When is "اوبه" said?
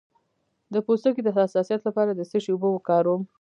2.53-2.69